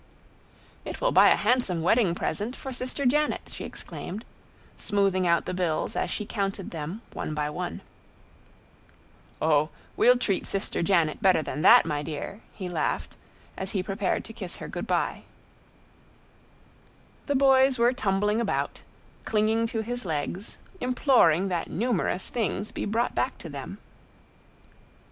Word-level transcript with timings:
"It 0.83 0.99
will 0.99 1.11
buy 1.11 1.29
a 1.29 1.35
handsome 1.35 1.83
wedding 1.83 2.15
present 2.15 2.55
for 2.55 2.71
Sister 2.73 3.05
Janet!" 3.05 3.49
she 3.53 3.65
exclaimed, 3.65 4.25
smoothing 4.75 5.27
out 5.27 5.45
the 5.45 5.53
bills 5.53 5.95
as 5.95 6.09
she 6.09 6.25
counted 6.25 6.71
them 6.71 7.03
one 7.13 7.35
by 7.35 7.51
one. 7.51 7.81
"Oh! 9.39 9.69
we'll 9.95 10.17
treat 10.17 10.47
Sister 10.47 10.81
Janet 10.81 11.21
better 11.21 11.43
than 11.43 11.61
that, 11.61 11.85
my 11.85 12.01
dear," 12.01 12.41
he 12.55 12.67
laughed, 12.67 13.15
as 13.55 13.73
he 13.73 13.83
prepared 13.83 14.25
to 14.25 14.33
kiss 14.33 14.55
her 14.55 14.67
good 14.67 14.87
by. 14.87 15.21
The 17.27 17.35
boys 17.35 17.77
were 17.77 17.93
tumbling 17.93 18.41
about, 18.41 18.81
clinging 19.23 19.67
to 19.67 19.81
his 19.81 20.03
legs, 20.03 20.57
imploring 20.79 21.47
that 21.49 21.69
numerous 21.69 22.27
things 22.29 22.71
be 22.71 22.85
brought 22.85 23.13
back 23.13 23.37
to 23.37 23.49
them. 23.49 23.77